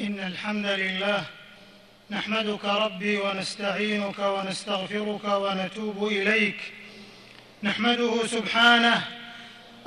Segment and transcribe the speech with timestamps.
[0.00, 1.24] إن الحمد لله
[2.10, 6.56] نحمدك ربي ونستعينك ونستغفرك ونتوب إليك.
[7.62, 9.02] نحمده سبحانه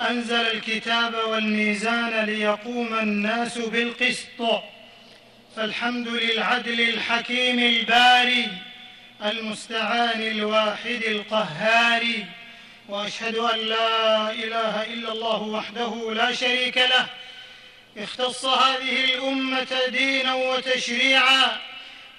[0.10, 4.62] أنزل الكتاب والميزان ليقوم الناس بالقسط.
[5.56, 8.48] فالحمد للعدل الحكيم الباري
[9.26, 12.04] المستعان الواحد القهار.
[12.90, 17.06] وأشهد أن لا إله إلا الله وحده لا شريك له
[17.98, 21.58] اختص هذه الأمة دينا وتشريعا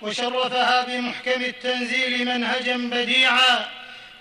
[0.03, 3.69] وشرفها بمحكم التنزيل منهجا بديعا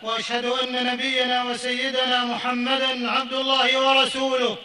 [0.02, 4.58] وأشهد أن نبينا وسيدنا محمدا عبد الله ورسوله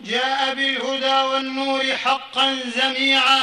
[0.00, 3.40] جاء بالهدى والنور حقا زميعا.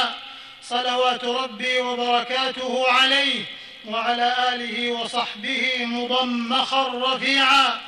[0.62, 3.44] صلوات ربي وبركاته عليه
[3.86, 7.80] وعلى آله وصحبه مضمخا رفيعا.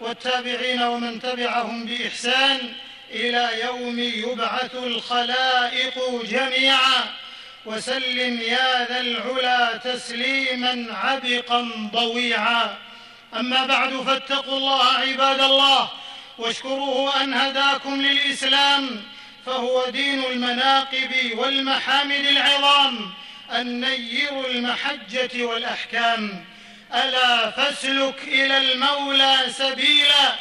[0.00, 2.72] والتابعين ومن تبعهم بإحسان
[3.14, 7.04] إلى يوم يبعث الخلائق جميعا.
[7.66, 12.78] وسلم يا ذا العلا تسليما عبقا ضويعا.
[13.36, 15.90] أما بعد فاتقوا الله عباد الله
[16.38, 19.02] واشكروه أن هداكم للإسلام
[19.46, 23.12] فهو دين المناقب والمحامد العظام
[23.52, 26.44] النير المحجة والأحكام.
[26.94, 30.34] ألا فاسلك إلى المولى سبيلا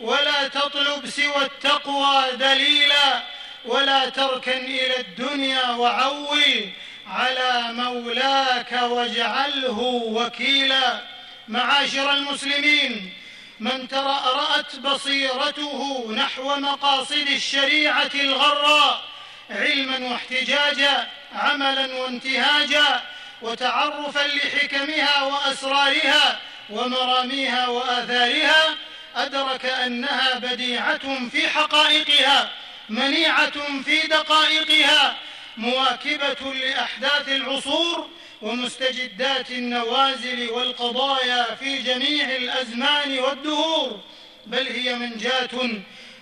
[0.00, 3.22] ولا تطلب سوى التقوى دليلا
[3.64, 6.70] ولا تركن إلى الدنيا وعول
[7.06, 11.00] على مولاك واجعله وكيلا.
[11.48, 13.12] معاشر المسلمين
[13.60, 19.02] من ترأرأت بصيرته نحو مقاصد الشريعة الغراء
[19.50, 23.02] علما واحتجاجا عملا وانتهاجا
[23.42, 26.38] وتعرفا لحكمها وأسرارها
[26.70, 28.74] ومراميها وآثارها
[29.16, 32.50] أدرك أنها بديعة في حقائقها
[32.88, 35.16] منيعة في دقائقها
[35.56, 38.08] مواكبة لأحداث العصور
[38.42, 44.00] ومستجدات النوازل والقضايا في جميع الأزمان والدهور.
[44.46, 45.70] بل هي منجاة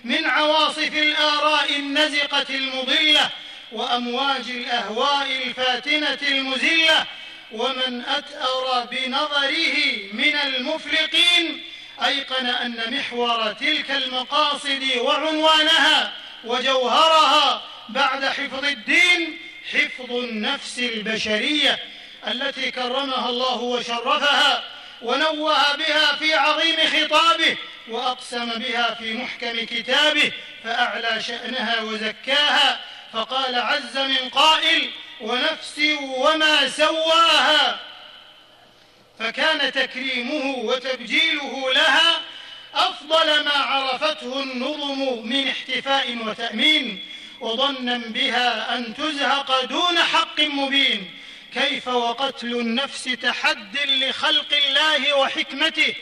[0.03, 3.29] من عواصف الآراء النزقة المضلة
[3.71, 7.05] وأمواج الأهواء الفاتنة المزلة
[7.51, 9.75] ومن أتأر بنظره
[10.13, 11.61] من المفلقين
[12.05, 16.11] أيقن أن محور تلك المقاصد وعنوانها
[16.43, 19.39] وجوهرها بعد حفظ الدين
[19.73, 21.79] حفظ النفس البشرية
[22.27, 24.63] التي كرمها الله وشرفها
[25.01, 27.57] ونوه بها في عظيم خطابه
[27.89, 30.31] وأقسم بها في محكم كتابه
[30.63, 32.79] فأعلى شأنها وزكاها
[33.13, 34.91] فقال عز من قائل
[35.21, 37.79] ونفس وما سواها
[39.19, 42.21] فكان تكريمه وتبجيله لها
[42.73, 47.05] أفضل ما عرفته النظم من احتفاء وتأمين
[47.39, 51.11] وظنا بها أن تزهق دون حق مبين.
[51.53, 55.93] كيف وقتل النفس تحد لخلق الله وحكمته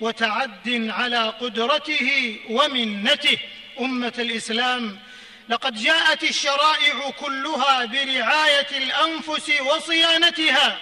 [0.00, 3.38] وتعد على قدرته ومنته.
[3.80, 4.98] أمة الإسلام
[5.48, 10.78] لقد جاءت الشرائع كلها برعاية الأنفس وصيانتها.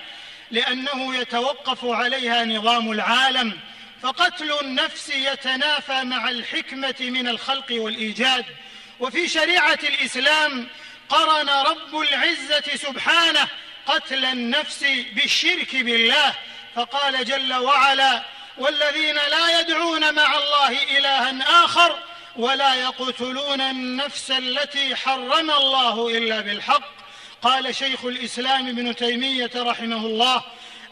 [0.50, 3.58] لأنه يتوقف عليها نظام العالم
[4.02, 8.44] فقتل النفس يتنافى مع الحكمة من الخلق والإيجاد.
[9.00, 10.66] وفي شريعة الإسلام
[11.08, 13.48] قرن رب العزة سبحانه
[13.86, 16.34] قتل النفس بالشرك بالله.
[16.74, 18.22] فقال جل وعلا
[18.58, 21.98] والذين لا يدعون مع الله إلها آخر
[22.36, 26.97] ولا يقتلون النفس التي حرم الله إلا بالحق
[27.42, 30.42] قال شيخ الإسلام ابن تيمية رحمه الله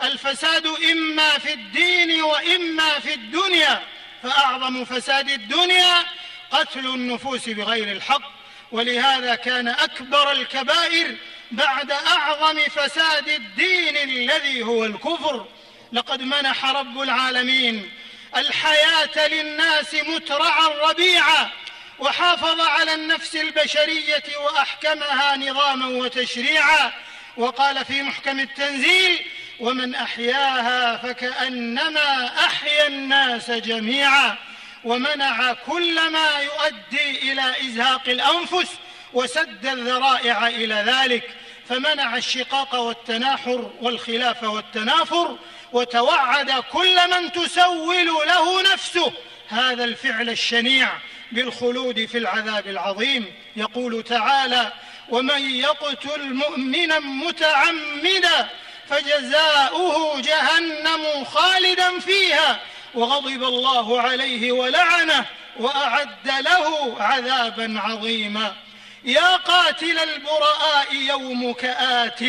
[0.02, 3.82] الفساد إما في الدين وإما في الدنيا
[4.22, 6.04] فأعظم فساد الدنيا
[6.50, 8.30] قتل النفوس بغير الحق
[8.72, 11.16] ولهذا كان أكبر الكبائر
[11.50, 15.46] بعد أعظم فساد الدين الذي هو الكفر.
[15.92, 17.90] لقد منح رب العالمين
[18.36, 21.50] الحياة للناس مترعا ربيعا
[21.98, 26.92] وحافظ على النفس البشرية وأحكمها نظاما وتشريعا
[27.36, 29.26] وقال في محكم التنزيل
[29.60, 34.36] ومن أحياها فكأنما أحيا الناس جميعا
[34.84, 38.68] ومنع كل ما يؤدي إلى إزهاق الأنفس
[39.12, 41.30] وسد الذرائع إلى ذلك
[41.68, 45.38] فمنع الشقاق والتناحر والخلاف والتنافر
[45.72, 49.12] وتوعد كل من تسول له نفسه
[49.48, 50.88] هذا الفعل الشنيع
[51.32, 53.34] بالخلود في العذاب العظيم.
[53.56, 54.72] يقول تعالى
[55.08, 58.48] ومن يقتل مؤمنا متعمدا
[58.88, 62.60] فجزاؤه جهنم خالدا فيها
[62.94, 65.24] وغضب الله عليه ولعنه
[65.56, 68.56] وأعد له عذابا عظيما.
[69.04, 72.20] يا قاتل البراء يومك آت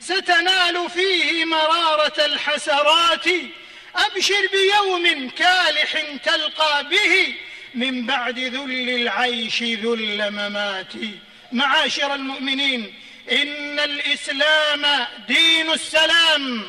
[0.00, 3.26] ستنال فيه مرارة الحسرات.
[3.96, 7.34] أبشر بيوم كالح تلقى به
[7.76, 10.92] من بعد ذل العيش ذل ممات
[11.52, 12.94] معاشر المؤمنين
[13.32, 16.62] إن الإسلام دين السلام.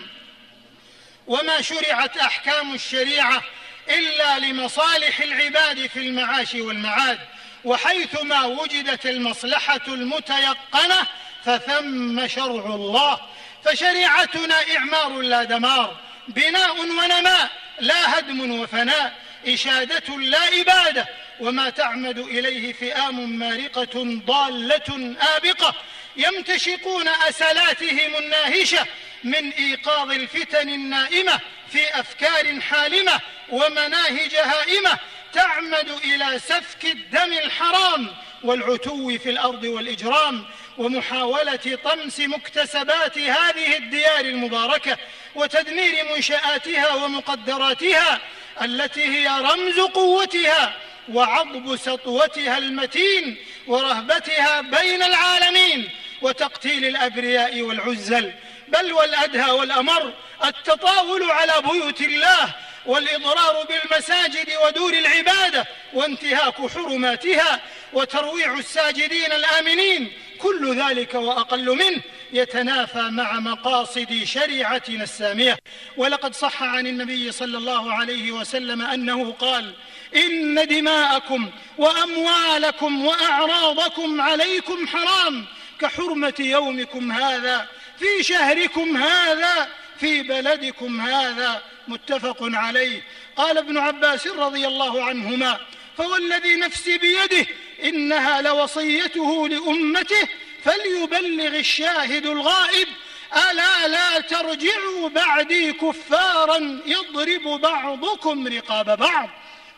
[1.27, 3.43] وما شرعت أحكام الشريعة
[3.89, 7.19] إلا لمصالح العباد في المعاش والمعاد.
[7.63, 11.07] وحيثما وجدت المصلحة المتيقنة
[11.45, 13.19] فثم شرع الله.
[13.65, 15.99] فشريعتنا إعمار لا دمار.
[16.27, 19.26] بناء ونماء لا هدم وفناء.
[19.47, 21.07] إشادة لا إبادة
[21.39, 25.75] وما تعمد إليه فئام مارقة ضالة آبقة.
[26.17, 28.85] يمتشقون أسلاتهم الناهشة
[29.23, 31.39] من إيقاظ الفتن النائمة
[31.71, 33.19] في أفكار حالمة
[33.49, 34.97] ومناهج هائمة.
[35.33, 38.07] تعمد إلى سفك الدم الحرام
[38.43, 40.45] والعتو في الأرض والإجرام
[40.77, 44.97] ومحاولة طمس مكتسبات هذه الديار المباركة
[45.35, 48.21] وتدمير منشآتها ومقدراتها
[48.61, 50.75] التي هي رمز قوتها
[51.13, 53.37] وعضب سطوتها المتين
[53.67, 55.89] ورهبتها بين العالمين
[56.21, 58.33] وتقتيل الأبرياء والعزل.
[58.67, 60.13] بل والأدهى والأمر
[60.45, 62.55] التطاول على بيوت الله
[62.85, 67.61] والإضرار بالمساجد ودور العبادة وانتهاك حرماتها
[67.93, 72.01] وترويع الساجدين الآمنين كل ذلك وأقل منه.
[72.33, 75.57] يتنافى مع مقاصد شريعتنا السامية.
[75.97, 79.73] ولقد صح عن النبي صلى الله عليه وسلم أنه قال
[80.15, 85.45] إن دماءكم وأموالكم وأعراضكم عليكم حرام
[85.79, 87.67] كحرمة يومكم هذا
[87.99, 89.67] في شهركم هذا
[89.99, 91.61] في بلدكم هذا.
[91.87, 93.01] متفق عليه.
[93.35, 95.59] قال ابن عباس رضي الله عنهما
[95.97, 97.47] فوالذي نفسي بيده
[97.83, 100.27] إنها لوصيته لأمته
[100.67, 102.87] فليبلغ الشاهد الغائب
[103.33, 109.29] ألا لا ترجعوا بعدي كفارا يضرب بعضكم رقاب بعض.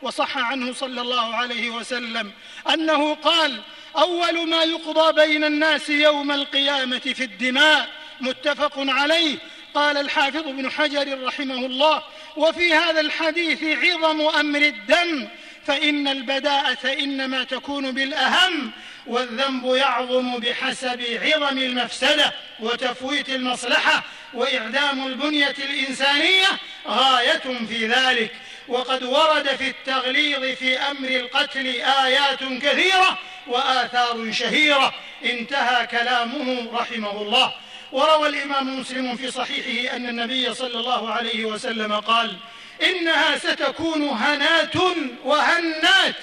[0.02, 2.32] وصح عنه صلى الله عليه وسلم
[2.74, 3.62] أنه قال
[3.98, 7.90] أول ما يقضى بين الناس يوم القيامة في الدماء
[8.22, 9.38] متفق عليه.
[9.74, 12.04] قال الحافظ ابن حجر رحمه الله
[12.38, 15.28] وفي هذا الحديث عظم أمر الدم
[15.70, 18.72] فإن البداءة إنما تكون بالأهم
[19.08, 26.48] والذنب يعظم بحسب عظم المفسدة وتفويت المصلحة وإعدام البنية الإنسانية
[26.88, 28.32] غاية في ذلك.
[28.68, 33.18] وقد ورد في التغليظ في أمر القتل آيات كثيرة
[33.48, 34.94] وآثار شهيرة.
[35.26, 37.54] انتهى كلامه رحمه الله.
[37.92, 42.38] وروى الإمام مسلم في صحيحه أن النبي صلى الله عليه وسلم قال
[42.84, 44.76] إنها ستكون هنات
[45.24, 46.16] وهنات.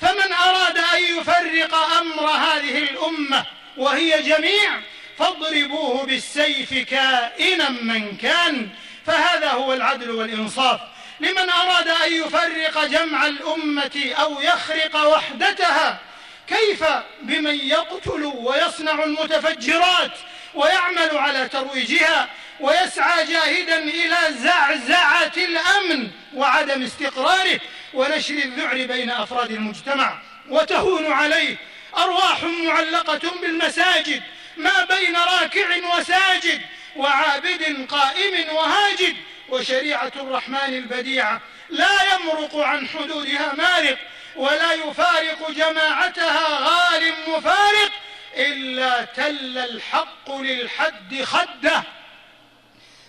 [0.00, 3.44] فمن أراد أن يفرق أمر هذه الأمة
[3.76, 4.80] وهي جميع
[5.18, 8.68] فاضربوه بالسيف كائنا من كان.
[9.06, 10.80] فهذا هو العدل والإنصاف.
[11.20, 15.98] لمن أراد أن يفرق جمع الأمة أو يخرق وحدتها
[16.48, 16.84] كيف
[17.22, 20.12] بمن يقتل ويصنع المتفجرات
[20.54, 22.28] ويعمل على ترويجها؟
[22.60, 27.60] ويسعى جاهدا إلى زعزعة الأمن وعدم استقراره
[27.94, 30.18] ونشر الذعر بين أفراد المجتمع
[30.48, 31.56] وتهون عليه
[31.98, 34.22] أرواح معلقة بالمساجد
[34.56, 36.62] ما بين راكع وساجد
[36.96, 39.16] وعابد قائم وهاجد
[39.48, 41.40] وشريعة الرحمن البديعة
[41.70, 43.98] لا يمرق عن حدودها مارق
[44.36, 47.92] ولا يفارق جماعتها غال مفارق
[48.36, 51.82] إلا تل الحق للحد خده.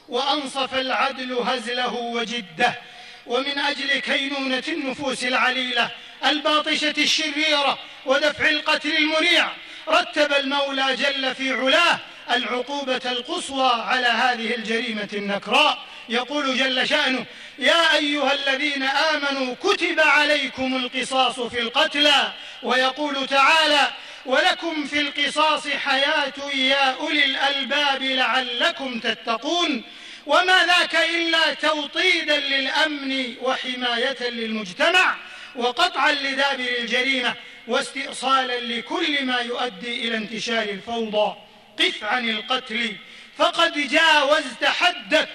[0.10, 2.80] وأنصف العدل هزله وجده.
[3.26, 5.92] ومن أجل كينونة النفوس العليلة
[6.26, 9.50] الباطشة الشريرة ودفع القتل المريع
[9.90, 12.00] رتب المولى جل في علاه
[12.32, 15.78] العقوبة القصوى على هذه الجريمة النكراء.
[16.10, 17.26] يقول جل شأنه
[17.60, 23.88] يا أيها الذين آمنوا كتب عليكم القصاص في القتلى ويقول تعالى
[24.26, 29.84] ولكم في القصاص حياة يا أولي الألباب لعلكم تتقون
[30.30, 35.18] وما ذاك إلا توطيدا للأمن وحماية للمجتمع
[35.56, 37.36] وقطعا لدابر الجريمة
[37.68, 41.36] واستئصالا لكل ما يؤدي إلى انتشار الفوضى.
[41.80, 42.96] قف عن القتل
[43.38, 45.30] فقد جاوزت حدك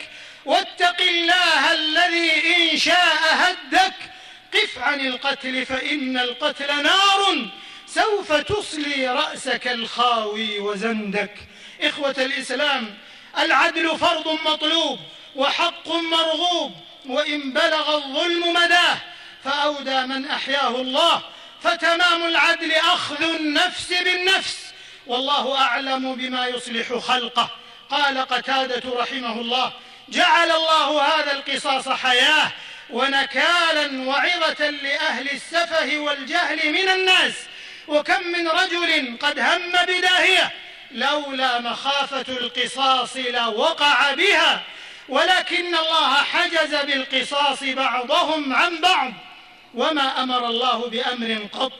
[0.44, 3.94] واتق الله الذي إن شاء هدك.
[4.54, 7.50] قف عن القتل فإن القتل نار
[7.86, 11.34] سوف تصلي رأسك الخاوي وزندك.
[11.82, 12.94] إخوة الإسلام
[13.38, 14.98] العدل فرض مطلوب
[15.36, 16.72] وحق مرغوب
[17.06, 18.98] وإن بلغ الظلم مداه
[19.44, 21.22] فأودى من أحياه الله.
[21.62, 24.58] فتمام العدل أخذ النفس بالنفس
[25.06, 27.50] والله أعلم بما يصلح خلقه.
[27.90, 29.72] قال قتادة رحمه الله
[30.08, 32.52] جعل الله هذا القصاص حياة
[32.90, 37.34] ونكالا وعظة لأهل السفه والجهل من الناس.
[37.88, 40.52] وكم من رجل قد هم بداهية
[40.94, 44.62] لولا مخافة القصاص لوقع بها
[45.08, 49.12] ولكن الله حجز بالقصاص بعضهم عن بعض
[49.74, 51.72] وما أمر الله بأمر قط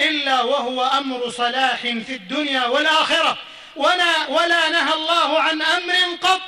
[0.00, 3.38] إلا وهو أمر صلاح في الدنيا والآخرة
[3.76, 6.40] ولا, ولا نهى الله عن أمر قط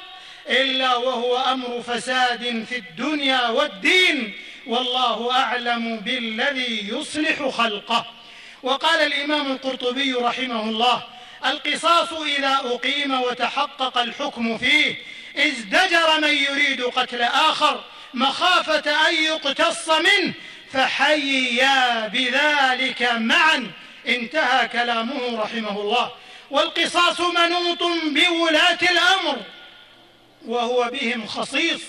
[0.48, 4.34] إلا وهو أمر فساد في الدنيا والدين
[4.66, 8.06] والله أعلم بالذي يصلح خلقه.
[8.62, 11.02] وقال الإمام القرطبي رحمه الله
[11.46, 14.94] القصاص إذا أقيم وتحقق الحكم فيه
[15.36, 20.32] ازدجر من يريد قتل آخر مخافة أن يقتص منه
[20.72, 23.70] فحييا بذلك معا.
[24.08, 26.12] انتهى كلامه رحمه الله.
[26.50, 29.36] والقصاص منوط بولاة الأمر
[30.46, 31.80] وهو بهم خصيص.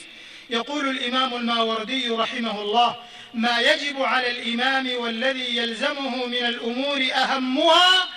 [0.50, 2.96] يقول الإمام الماوردي رحمه الله
[3.34, 8.08] ما يجب على الإمام والذي يلزمه من الأمور أهمها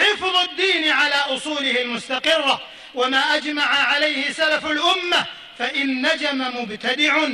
[0.00, 2.60] حفظ الدين على أصوله المستقرة
[2.94, 5.26] وما أجمع عليه سلف الأمة
[5.58, 7.28] فإن نجم مبتدع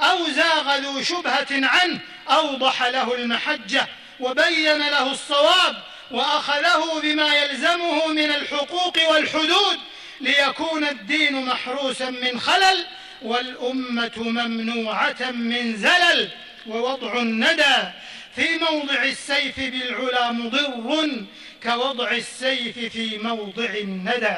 [0.00, 1.98] أو زاغ ذو شبهة عنه
[2.30, 3.86] أوضح له المحجة
[4.20, 5.76] وبين له الصواب
[6.10, 9.78] وأخذه بما يلزمه من الحقوق والحدود
[10.20, 12.86] ليكون الدين محروسا من خلل
[13.22, 16.28] والأمة ممنوعة من زلل
[16.66, 17.92] ووضع الندى
[18.36, 21.20] في موضع السيف بالعلا مضر
[21.62, 24.36] كوضع السيف في موضع الندى.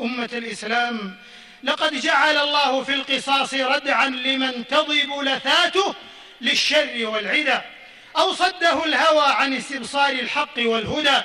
[0.00, 1.16] أمة الإسلام
[1.62, 5.94] لقد جعل الله في القصاص ردعا لمن تضب لثاته
[6.40, 7.58] للشر والعدى
[8.16, 11.22] أو صده الهوى عن استبصار الحق والهدى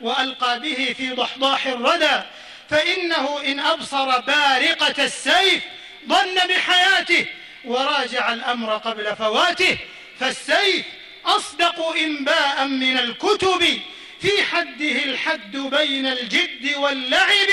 [0.00, 2.22] وألقى به في ضحضاح الردى.
[2.70, 5.62] فإنه إن أبصر بارقة السيف
[6.08, 7.26] ظن بحياته
[7.64, 9.78] وراجع الأمر قبل فواته.
[10.20, 10.86] فالسيف
[11.24, 13.80] أصدق إنباء من الكتب
[14.20, 17.48] في حده الحد بين الجد واللعب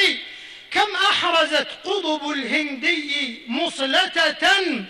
[0.71, 4.85] كم أحرزت قضب الهندي مصلتة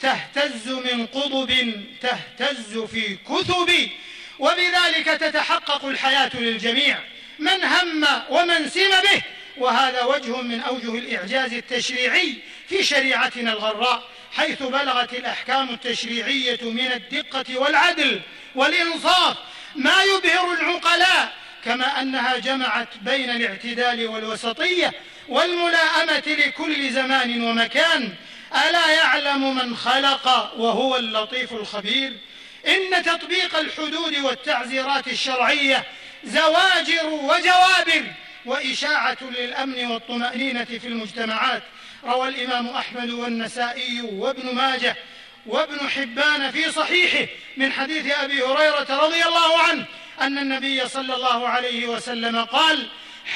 [0.00, 3.88] تهتز من قضب تهتز في كثب
[4.38, 6.98] وبذلك تتحقق الحياة للجميع.
[7.38, 9.22] من هم ومن سم به؟
[9.56, 12.34] وهذا وجه من أوجه الإعجاز التشريعي
[12.68, 18.20] في شريعتنا الغراء حيث بلغت الأحكام التشريعية من الدقة والعدل
[18.54, 19.36] والإنصاف
[19.74, 20.67] ما يبهر العقلاء
[21.64, 24.92] كما أنها جمعت بين الاعتدال والوسطية
[25.28, 28.14] والملاءمة لكل زمان ومكان.
[28.68, 32.12] ألا يعلم من خلق وهو اللطيف الخبير؟
[32.66, 35.84] إن تطبيق الحدود والتعزيرات الشرعية
[36.24, 38.04] زواجر وجوابر
[38.44, 41.62] وإشاعة للأمن والطمأنينة في المجتمعات.
[42.04, 44.96] روى الإمام أحمد والنسائي وابن ماجه
[45.46, 49.84] وابن حبان في صحيحه من حديث أبي هريرة رضي الله عنه
[50.20, 52.86] أن النبي صلى الله عليه وسلم قال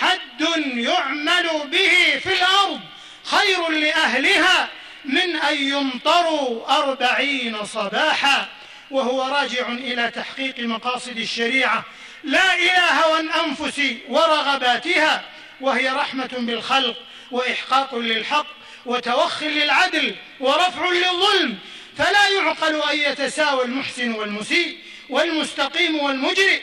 [0.01, 0.41] حد
[0.75, 2.81] يعمل به في الأرض
[3.25, 4.69] خير لأهلها
[5.05, 8.49] من أن يمطروا أربعين صباحا.
[8.91, 11.85] وهو راجع إلى تحقيق مقاصد الشريعة.
[12.25, 15.25] لا إلى هوى الأنفس ورغباتها
[15.61, 16.97] وهي رحمة بالخلق
[17.31, 18.47] وإحقاق للحق
[18.87, 21.59] وتوخ للعدل ورفع للظلم.
[21.99, 24.79] فلا يعقل أن يتساوى المحسن والمسيء.
[25.09, 26.61] والمستقيم والمجرئ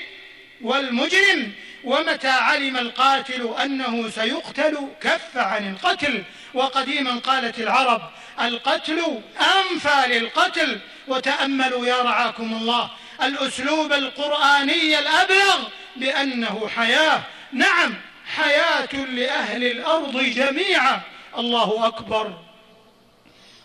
[0.62, 1.52] والمجرم
[1.84, 6.24] ومتى علم القاتل أنه سيقتل كف عن القتل.
[6.54, 8.02] وقديما قالت العرب
[8.42, 10.80] القتل أنفى للقتل.
[11.08, 12.90] وتأملوا يا رعاكم الله
[13.24, 17.22] الأسلوب القرآني الأبلغ بأنه حياة.
[17.52, 17.94] نعم
[18.36, 21.02] حياة لأهل الأرض جميعا.
[21.38, 22.40] الله أكبر.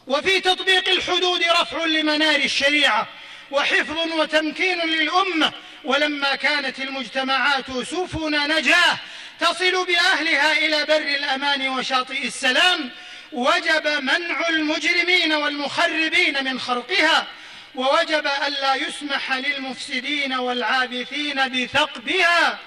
[0.06, 3.08] وفي تطبيق الحدود رفع لمنار الشريعة
[3.50, 5.52] وحفظ وتمكين للأمة.
[5.84, 8.98] ولما كانت المجتمعات سفن نجاة
[9.40, 12.90] تصل بأهلها إلى بر الأمان وشاطئ السلام.
[13.32, 17.26] وجب منع المجرمين والمخربين من خرقها.
[17.74, 22.58] ووجب ألا يسمح للمفسدين والعابثين بثقبها.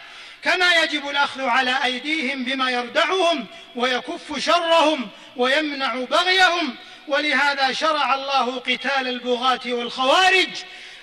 [0.43, 6.75] كما يجب الأخذ على أيديهم بما يردعهم ويكف شرهم ويمنع بغيهم.
[7.07, 10.49] ولهذا شرع الله قتال البغاة والخوارج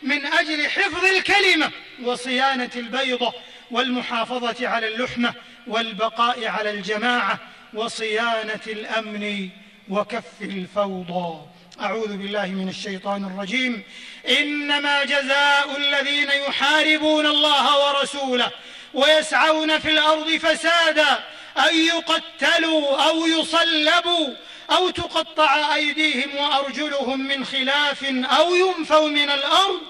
[0.02, 1.70] من أجل حفظ الكلمة
[2.02, 3.32] وصيانة البيضة
[3.70, 5.34] والمحافظة على اللحمة
[5.66, 7.38] والبقاء على الجماعة
[7.75, 9.49] وصيانة الأمن
[9.88, 11.40] وكف الفوضى.
[11.80, 13.82] أعوذ بالله من الشيطان الرجيم.
[14.28, 18.50] إنما جزاء الذين يحاربون الله ورسوله
[18.94, 21.25] ويسعون في الأرض فسادا
[21.58, 24.34] أن يقتلوا أو يصلبوا
[24.71, 29.80] أو تقطع أيديهم وأرجلهم من خلاف أو ينفوا من الأرض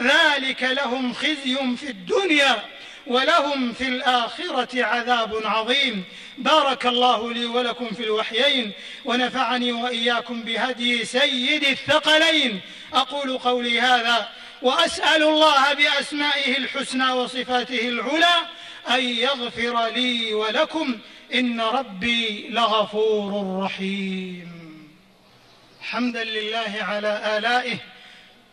[0.00, 2.62] ذلك لهم خزي في الدنيا
[3.06, 6.04] ولهم في الآخرة عذاب عظيم.
[6.38, 8.72] بارك الله لي ولكم في الوحيين
[9.04, 12.60] ونفعني وإياكم بهدي سيد الثقلين.
[12.92, 14.28] أقول قولي هذا
[14.62, 18.34] وأسأل الله بأسمائه الحسنى وصفاته العلى
[18.88, 20.98] أن يغفر لي ولكم
[21.34, 24.50] إن ربي لغفور رحيم.
[25.80, 27.76] حمدا لله على آلائه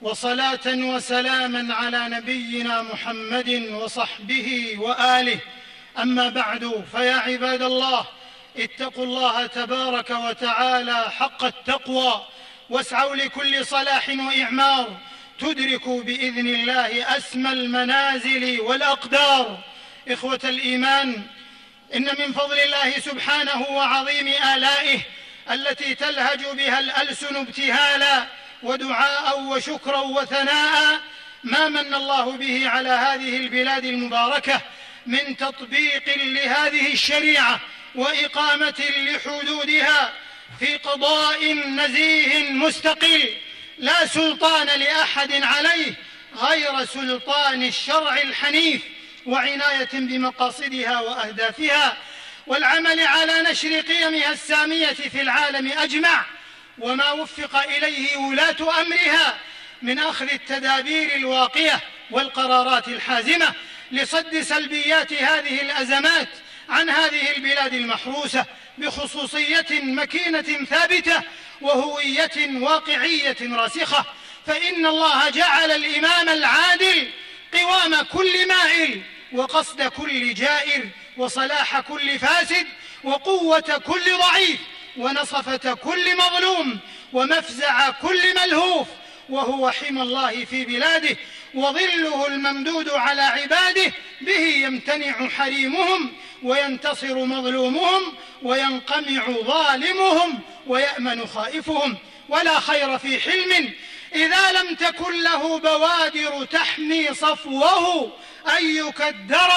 [0.01, 5.39] وصلاة وسلاما على نبينا محمد وصحبه وآله.
[5.99, 8.05] أما بعد فيا عباد الله
[8.57, 12.25] اتقوا الله تبارك وتعالى حق التقوى
[12.69, 14.97] واسعوا لكل صلاح وإعمار.
[15.39, 19.59] تدركوا بإذن الله أسمى المنازل والأقدار.
[20.07, 21.23] إخوة الإيمان
[21.95, 24.99] إن من فضل الله سبحانه وعظيم آلائه
[25.51, 28.27] التي تلهج بها الألسن ابتهالا
[28.63, 30.99] ودعاء وشكرا وثناء
[31.43, 34.61] ما من الله به على هذه البلاد المباركة
[35.05, 37.59] من تطبيق لهذه الشريعة
[37.95, 40.13] وإقامة لحدودها
[40.59, 43.29] في قضاء نزيه مستقل.
[43.77, 45.93] لا سلطان لأحد عليه
[46.35, 48.81] غير سلطان الشرع الحنيف.
[49.27, 51.97] وعناية بمقاصدها وأهدافها
[52.47, 56.25] والعمل على نشر قيمها السامية في العالم أجمع
[56.79, 59.37] وما وفق إليه ولاة أمرها
[59.81, 61.79] من أخذ التدابير الواقية
[62.11, 63.53] والقرارات الحازمة
[63.91, 66.27] لصد سلبيات هذه الأزمات
[66.69, 68.45] عن هذه البلاد المحروسة
[68.77, 71.21] بخصوصية مكينة ثابتة
[71.61, 74.05] وهوية واقعية راسخة
[74.47, 77.11] فإن الله جعل الإمام العادل
[77.53, 79.01] قوام كل مائل
[79.33, 82.67] وقصد كل جائر وصلاح كل فاسد
[83.03, 84.59] وقوة كل ضعيف
[84.97, 86.79] ونصفة كل مظلوم
[87.13, 88.87] ومفزع كل ملهوف
[89.29, 91.17] وهو حمى الله في بلاده
[91.53, 96.11] وظله الممدود على عباده به يمتنع حريمهم
[96.43, 98.13] وينتصر مظلومهم
[98.43, 101.97] وينقمع ظالمهم ويأمن خائفهم
[102.29, 103.73] ولا خير في حلم
[104.15, 108.11] إذا لم تكن له بوادر تحمي صفوه
[108.49, 109.51] أن يكدر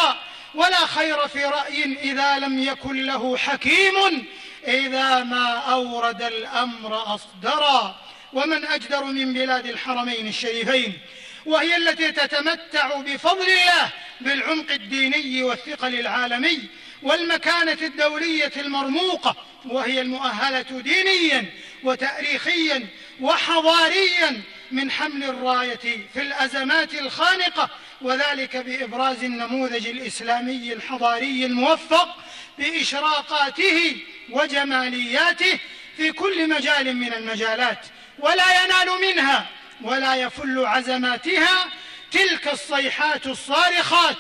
[0.54, 4.26] ولا خير في رأي إذا لم يكن له حكيم
[4.68, 7.96] إذا ما أورد الأمر أصدرا.
[8.32, 10.98] ومن أجدر من بلاد الحرمين الشريفين
[11.46, 16.60] وهي التي تتمتع بفضل الله بالعمق الديني والثقل العالمي
[17.02, 21.46] والمكانة الدولية المرموقة وهي المؤهلة دينيا
[21.84, 22.86] وتاريخيا
[23.20, 32.16] وحضاريا من حمل الراية في الأزمات الخانقة وذلك بإبراز النموذج الإسلامي الحضاري الموفق
[32.58, 33.96] بإشراقاته
[34.30, 35.58] وجمالياته
[35.96, 37.86] في كل مجال من المجالات
[38.18, 39.46] ولا ينال منها
[39.82, 41.66] ولا يفل عزماتها
[42.12, 44.16] تلك الصيحات الصارخات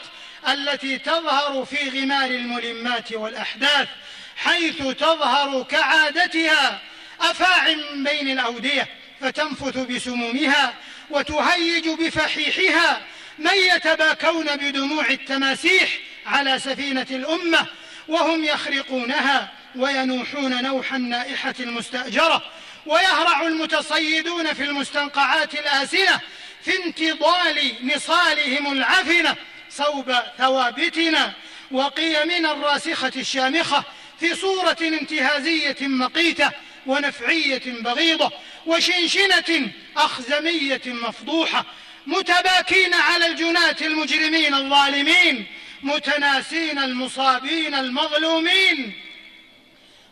[0.48, 3.88] التي تظهر في غمار الملمات والأحداث
[4.36, 6.80] حيث تظهر كعادتها
[7.20, 8.88] أفاع بين الأودية.
[9.20, 10.74] فتنفث بسمومها
[11.10, 13.02] وتهيج بفحيحها
[13.38, 17.66] من يتباكون بدموع التماسيح على سفينة الأمة
[18.08, 22.42] وهم يخرقونها وينوحون نوح النائحة المستأجرة
[22.86, 26.20] ويهرع المتصيدون في المستنقعات الآسنة
[26.64, 29.36] في انتضال نصالهم العفنة
[29.70, 31.32] صوب ثوابتنا
[31.70, 33.84] وقيمنا الراسخة الشامخة
[34.20, 36.50] في صورة انتهازية مقيتة
[36.86, 38.32] ونفعية بغيضة
[38.66, 41.64] وشنشنة أخزمية مفضوحة
[42.06, 45.46] متباكين على الجناة المجرمين الظالمين
[45.82, 48.92] متناسين المصابين المظلومين.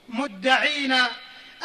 [0.08, 0.92] مدعين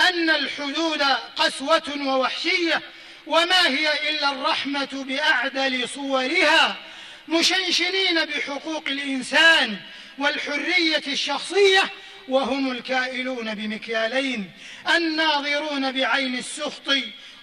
[0.09, 1.01] أن الحدود
[1.35, 2.81] قسوة ووحشية
[3.27, 6.75] وما هي إلا الرحمة بأعدل صورها.
[7.27, 9.77] مشنشنين بحقوق الإنسان
[10.17, 11.83] والحرية الشخصية
[12.27, 14.51] وهم الكائلون بمكيالين
[14.95, 16.93] الناظرون بعين السخط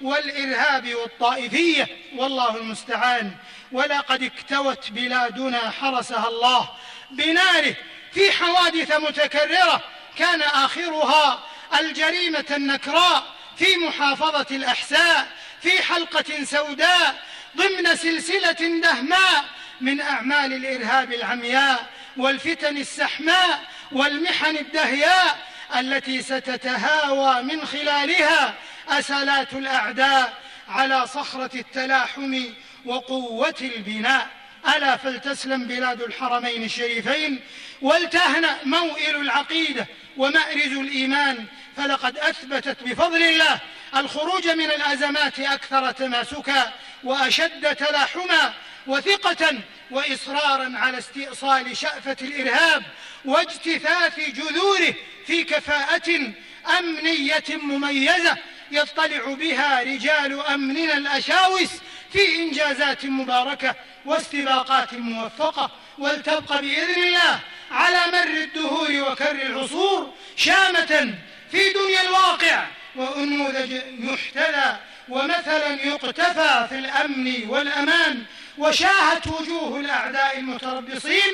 [0.00, 3.32] والإرهاب والطائفية والله المستعان.
[3.72, 6.68] ولقد اكتوت بلادنا حرسها الله
[7.10, 7.74] بناره
[8.12, 9.82] في حوادث متكررة
[10.16, 11.44] كان آخرها
[11.80, 15.28] الجريمة النكراء في محافظة الأحساء
[15.62, 17.22] في حلقة سوداء
[17.56, 19.44] ضمن سلسلة دهماء
[19.80, 23.60] من أعمال الإرهاب العمياء والفتن السحماء
[23.92, 25.38] والمحن الدهياء
[25.78, 28.54] التي ستتهاوى من خلالها
[28.88, 30.34] أسلات الأعداء
[30.68, 32.44] على صخرة التلاحم
[32.84, 34.28] وقوة البناء.
[34.76, 37.40] ألا فلتسلم بلاد الحرمين الشريفين
[37.82, 41.46] ولتهنأ موئل العقيدة ومأرز الإيمان.
[41.76, 43.58] فلقد أثبتت بفضل الله
[43.96, 46.72] الخروج من الأزمات أكثر تماسكا
[47.04, 48.54] وأشد تلاحما
[48.86, 49.58] وثقة
[49.90, 52.82] وإصرارا على استئصال شأفة الإرهاب
[53.24, 54.94] واجتثاث جذوره
[55.26, 56.32] في كفاءة
[56.78, 58.36] أمنية مميزة
[58.70, 61.70] يطلع بها رجال أمننا الأشاوس
[62.12, 65.70] في إنجازات مباركة واستباقات موفقة.
[65.98, 67.40] ولتبقى بإذن الله
[67.70, 71.14] على مر الدهور وكر العصور شامة
[71.50, 72.66] في دنيا الواقع
[72.96, 74.76] وأنموذج يحتذى
[75.08, 78.24] ومثلا يقتفى في الأمن والأمان
[78.58, 81.32] وشاهت وجوه الأعداء المتربصين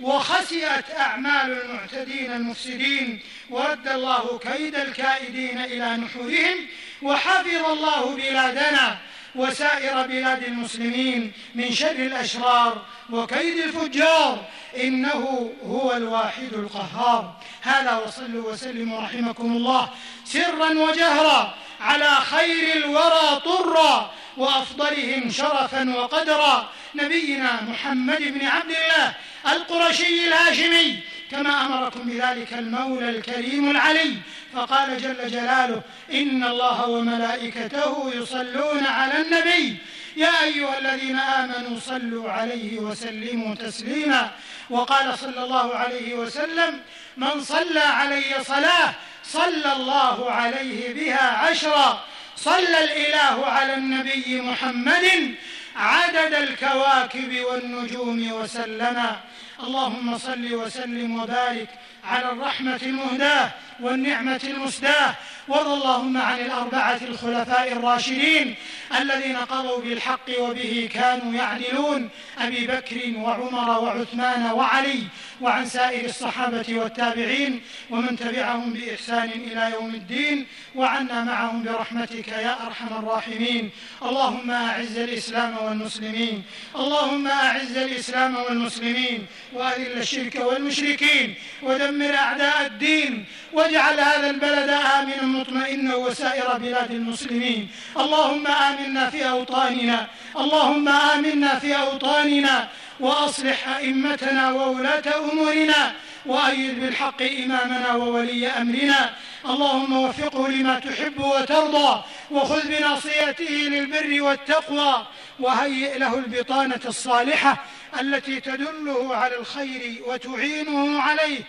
[0.00, 3.20] وخسئت أعمال المعتدين المفسدين.
[3.50, 6.56] ورد الله كيد الكائدين إلى نحورهم
[7.02, 8.98] وحفظ الله بلادنا
[9.34, 14.44] وسائر بلاد المسلمين من شر الأشرار وكيد الفجار.
[14.76, 17.36] إنه هو الواحد القهار.
[17.62, 19.90] هذا وصلوا وسلموا رحمكم الله
[20.24, 24.14] سرا وجهرا على خير الورى طرا.
[24.36, 26.70] وأفضلهم شرفا وقدرا.
[26.94, 29.14] نبينا محمد بن عبد الله
[29.52, 30.98] القرشي الهاشمي
[31.30, 34.14] كما أمركم بذلك المولى الكريم العلي.
[34.54, 39.76] فقال جل جلاله إن الله وملائكته يصلون على النبي.
[40.16, 44.30] يا أيها الذين آمنوا صلوا عليه وسلموا تسليما.
[44.70, 46.80] وقال صلى الله عليه وسلم
[47.16, 48.94] من صلى علي صلاة
[49.24, 52.04] صلى الله عليه بها عشرا.
[52.36, 55.34] صلى الإله على النبي محمد
[55.76, 59.20] عدد الكواكب والنجوم وسلما
[59.62, 61.68] اللهم صل وسلم وبارك
[62.04, 63.50] على الرحمة المهداة.
[63.80, 65.14] والنعمة المسداة.
[65.48, 68.54] وارض اللهم عن الأربعة الخلفاء الراشدين
[69.00, 72.08] الذين قضوا بالحق وبه كانوا يعدلون.
[72.38, 75.02] أبي بكر وعمر وعثمان وعلي
[75.40, 77.60] وعن سائر الصحابة والتابعين
[77.90, 83.70] ومن تبعهم بإحسان إلى يوم الدين وعنا معهم برحمتك يا أرحم الراحمين.
[84.02, 86.42] اللهم أعز الإسلام والمسلمين.
[86.76, 89.26] اللهم أعز الإسلام والمسلمين.
[89.52, 91.34] وأذل الشرك والمشركين.
[91.62, 93.24] ودمر أعداء الدين.
[93.64, 97.68] واجعل هذا البلد آمنا مطمئنا وسائر بلاد المسلمين.
[97.96, 100.06] اللهم آمنا في أوطاننا.
[100.36, 102.68] اللهم آمنا في أوطاننا.
[103.00, 105.92] وأصلح أئمتنا وولاة أمورنا.
[106.26, 109.10] وأيد بالحق إمامنا وولي أمرنا.
[109.46, 112.02] اللهم وفقه لما تحب وترضى.
[112.30, 115.06] وخذ بناصيته للبر والتقوى.
[115.40, 117.64] وهيئ له البطانة الصالحة
[118.00, 121.40] التي تدله على الخير وتعينه عليه.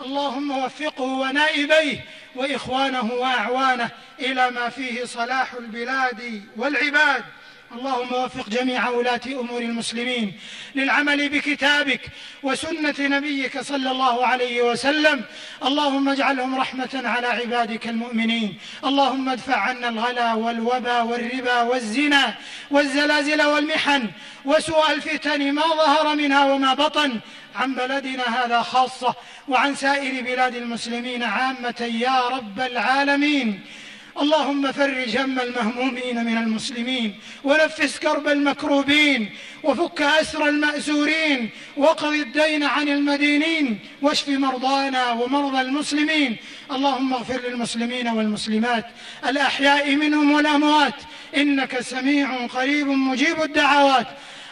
[0.00, 2.04] اللهم وفقه ونائبيه
[2.34, 7.24] وإخوانه وأعوانه إلى ما فيه صلاح البلاد والعباد.
[7.72, 10.32] اللهم وفق جميع ولاة أمور المسلمين
[10.74, 12.00] للعمل بكتابك
[12.42, 15.24] وسنة نبيك صلى الله عليه وسلم.
[15.64, 18.58] اللهم اجعلهم رحمة على عبادك المؤمنين.
[18.84, 22.34] اللهم ادفع عنا الغلا والوبا والربا والزنا
[22.70, 24.10] والزلازل والمحن
[24.44, 27.20] وسوء الفتن ما ظهر منها وما بطن
[27.56, 29.14] عن بلدنا هذا خاصة
[29.48, 33.60] وعن سائر بلاد المسلمين عامة يا رب العالمين.
[34.20, 39.30] اللهم فرج هم المهمومين من المسلمين ونفس كرب المكروبين
[39.62, 46.36] وفك أسر المأسورين وقض الدين عن المدينين واشف مرضانا ومرضى المسلمين.
[46.72, 48.86] اللهم اغفر للمسلمين والمسلمات
[49.28, 50.94] الأحياء منهم والأموات
[51.36, 54.06] إنك سميع قريب مجيب الدعوات.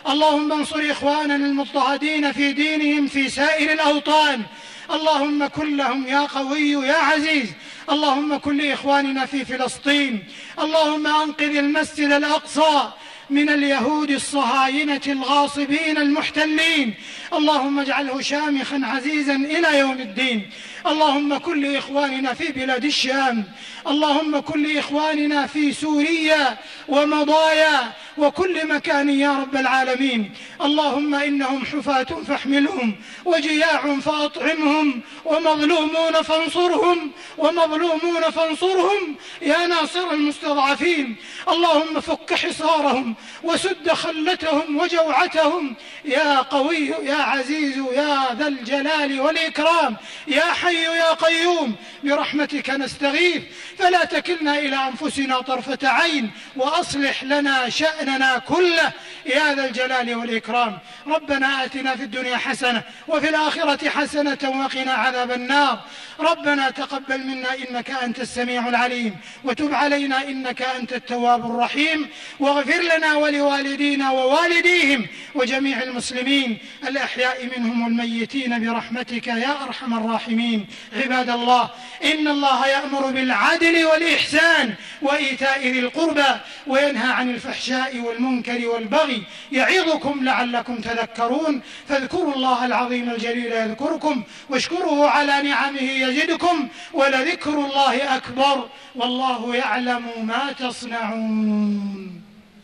[0.09, 4.42] اللهم انصر إخواننا المضطهدين في دينهم في سائر الأوطان.
[4.90, 7.49] اللهم كن لهم يا قوي يا عزيز.
[7.90, 10.25] اللهم كن لإخواننا في فلسطين.
[10.59, 12.88] اللهم أنقذ المسجد الأقصى
[13.31, 16.94] من اليهود الصهاينة الغاصبين المحتلين.
[17.33, 20.51] اللهم اجعله شامخا عزيزا إلى يوم الدين.
[20.87, 23.44] اللهم كن لإخواننا في بلاد الشام.
[23.87, 27.92] اللهم كن لإخواننا في سوريا ومضايا.
[28.18, 30.35] وكل مكان يا رب العالمين.
[30.62, 39.16] اللهم إنهم حفاة فاحملهم وجياع فأطعمهم ومظلومون فانصرهم ومظلومون فانصرهم.
[39.42, 41.16] يا ناصر المستضعفين
[41.48, 45.77] اللهم فك حصارهم وسد خلتهم وجوعتهم.
[46.05, 49.96] يا قوي يا عزيز يا ذا الجلال والإكرام.
[50.29, 51.74] يا حي يا قيوم
[52.05, 53.42] برحمتك نستغيث.
[53.79, 57.68] فلا تكلنا إلى أنفسنا طرفة عين وأصلح لنا
[58.04, 58.92] شأننا كله.
[59.26, 60.78] يا ذا الجلال والإكرام.
[61.06, 65.80] ربنا آتنا في الدنيا حسنة وفي الآخرة حسنة وقنا عذاب النار.
[66.20, 69.16] ربنا تقبل منا إنك أنت السميع العليم.
[69.44, 72.08] وتب علينا إنك أنت التواب الرحيم.
[72.40, 80.66] واغفر لنا ولوالدينا ووالديهم وجميع المسلمين الأحياء منهم والميتين برحمتك يا أرحم الراحمين.
[80.96, 81.70] عباد الله
[82.04, 90.76] إن الله يأمر بالعدل والإحسان وإيتاء ذي القربى وينهى عن الفحشاء والمنكر والبغي يعظكم لعلكم
[90.76, 91.61] تذكرون.
[91.88, 98.68] فاذكروا الله العظيم الجليل يذكركم واشكروه على نعمه يزدكم ولذكر الله أكبر.
[98.94, 102.23] والله يعلم ما تصنعون.